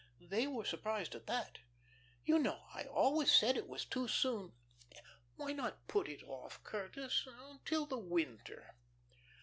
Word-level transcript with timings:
They 0.29 0.47
were 0.47 0.65
surprised 0.65 1.13
at 1.13 1.27
that. 1.27 1.59
You 2.25 2.39
know 2.39 2.63
I 2.73 2.85
always 2.85 3.31
said 3.31 3.55
it 3.55 3.67
was 3.69 3.85
too 3.85 4.07
soon. 4.07 4.53
Why 5.35 5.51
not 5.53 5.87
put 5.87 6.09
it 6.09 6.23
off, 6.23 6.59
Curtis 6.63 7.27
until 7.51 7.85
the 7.85 7.99
winter?" 7.99 8.73